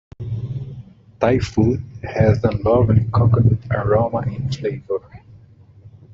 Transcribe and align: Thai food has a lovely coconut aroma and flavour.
Thai 1.19 1.37
food 1.37 1.83
has 2.01 2.43
a 2.43 2.49
lovely 2.67 3.05
coconut 3.13 3.59
aroma 3.69 4.23
and 4.25 4.51
flavour. 4.51 5.21